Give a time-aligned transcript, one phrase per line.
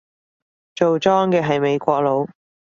[0.73, 2.27] 做莊嘅係美國佬